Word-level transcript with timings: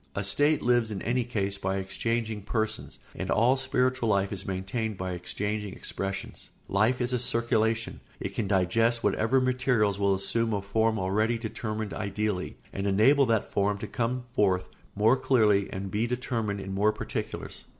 A 0.15 0.23
state 0.23 0.63
lives 0.63 0.89
in 0.89 1.03
any 1.03 1.23
case 1.23 1.59
by 1.59 1.77
exchanging 1.77 2.41
persons, 2.41 2.97
and 3.13 3.29
all 3.29 3.55
spiritual 3.55 4.09
life 4.09 4.33
is 4.33 4.47
maintained 4.47 4.97
by 4.97 5.11
exchanging 5.11 5.75
expressions. 5.75 6.49
Life 6.67 6.99
is 7.01 7.13
a 7.13 7.19
circulation; 7.19 7.99
it 8.19 8.33
can 8.33 8.47
digest 8.47 9.03
whatever 9.03 9.39
materials 9.39 9.99
will 9.99 10.15
assume 10.15 10.53
a 10.53 10.61
form 10.63 10.97
already 10.97 11.37
determined 11.37 11.93
ideally 11.93 12.57
and 12.73 12.87
enable 12.87 13.27
that 13.27 13.51
form 13.51 13.77
to 13.77 13.85
come 13.85 14.23
forth 14.33 14.69
more 14.95 15.15
clearly 15.17 15.69
and 15.71 15.91
be 15.91 16.07
determined 16.07 16.59
in 16.61 16.73
more 16.73 16.91
particulars. 16.91 17.65